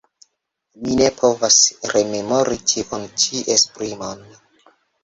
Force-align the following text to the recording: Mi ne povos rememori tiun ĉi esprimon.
Mi 0.85 0.95
ne 1.01 1.09
povos 1.19 1.59
rememori 1.93 2.59
tiun 2.73 3.07
ĉi 3.21 3.47
esprimon. 3.59 4.31